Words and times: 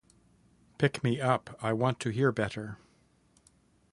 Pick 0.79 1.03
me 1.03 1.21
up; 1.21 1.55
I 1.63 1.73
want 1.73 1.99
to 1.99 2.09
hear 2.09 2.31
better. 2.31 2.79